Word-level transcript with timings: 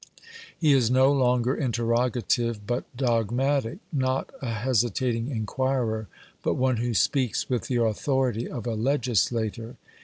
He 0.57 0.73
is 0.73 0.89
no 0.89 1.11
longer 1.11 1.53
interrogative 1.53 2.65
but 2.65 2.85
dogmatic; 2.97 3.77
not 3.93 4.31
'a 4.41 4.51
hesitating 4.51 5.29
enquirer,' 5.29 6.07
but 6.41 6.55
one 6.55 6.77
who 6.77 6.95
speaks 6.95 7.47
with 7.51 7.67
the 7.67 7.75
authority 7.83 8.49
of 8.49 8.65
a 8.65 8.73
legislator. 8.73 9.75